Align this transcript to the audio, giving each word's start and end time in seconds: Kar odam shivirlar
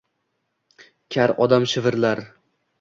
Kar 1.17 1.35
odam 1.47 1.71
shivirlar 1.77 2.27